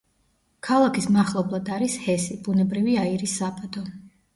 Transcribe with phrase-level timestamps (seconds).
[0.67, 3.91] ქალაქის მახლობლად არის ჰესი, ბუნებრივი აირის საბადო.